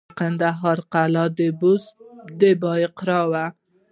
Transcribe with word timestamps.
د 0.07 0.11
کندهار 0.19 0.77
قلعه 0.93 1.27
بست 1.59 1.93
د 2.39 2.41
بایقرا 2.61 3.21
وه 3.31 3.45